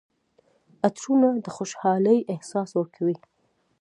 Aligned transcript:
عطرونه 0.85 1.27
د 1.45 1.47
خوشحالۍ 1.55 2.17
احساس 2.33 2.69
ورکوي. 2.79 3.15